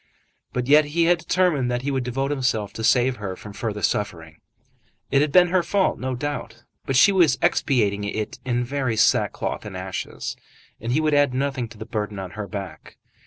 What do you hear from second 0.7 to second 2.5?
he had determined that he would devote